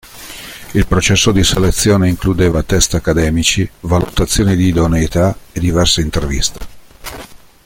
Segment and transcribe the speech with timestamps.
[0.73, 6.57] Il processo di selezione includeva test accademici, valutazioni di idoneità e diverse interviste.